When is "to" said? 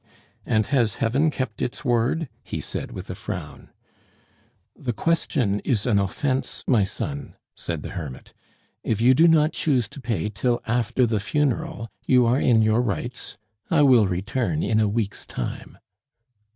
9.89-10.01